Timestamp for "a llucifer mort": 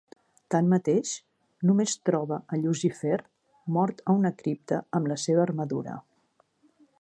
2.55-4.01